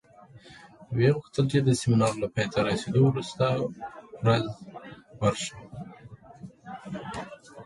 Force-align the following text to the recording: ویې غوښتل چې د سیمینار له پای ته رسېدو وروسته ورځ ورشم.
ویې 0.95 1.09
غوښتل 1.15 1.45
چې 1.51 1.59
د 1.61 1.69
سیمینار 1.81 2.13
له 2.21 2.27
پای 2.33 2.45
ته 2.53 2.59
رسېدو 2.69 3.01
وروسته 3.05 3.45
ورځ 4.23 4.47
ورشم. 5.19 5.59